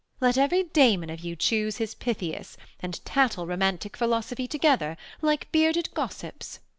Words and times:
Let 0.19 0.35
every 0.35 0.63
Damon 0.63 1.11
of 1.11 1.19
you 1.19 1.35
chuse 1.35 1.77
his 1.77 1.93
Pythias, 1.93 2.57
And 2.79 2.99
tattle 3.05 3.45
romantic 3.45 3.95
philosophy 3.95 4.47
Together, 4.47 4.97
like 5.21 5.51
bearded 5.51 5.93
gossips. 5.93 6.57